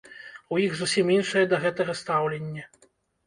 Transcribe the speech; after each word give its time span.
І 0.01 0.43
ў 0.43 0.57
іх 0.69 0.73
зусім 0.79 1.11
іншае 1.17 1.43
да 1.51 1.59
гэтага 1.65 1.97
стаўленне. 2.01 2.63